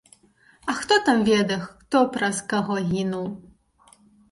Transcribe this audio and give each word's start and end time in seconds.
А 0.71 0.73
хто 0.79 0.97
там 1.09 1.19
ведае, 1.27 1.59
хто 1.67 2.03
праз 2.17 2.41
каго 2.55 2.81
гінуў? 2.91 3.31